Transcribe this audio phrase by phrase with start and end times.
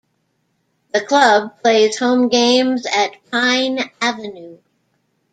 [0.95, 4.57] The club plays home games at "Pine Avenue".